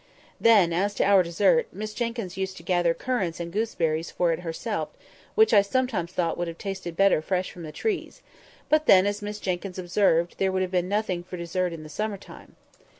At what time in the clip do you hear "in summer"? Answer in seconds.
11.71-12.17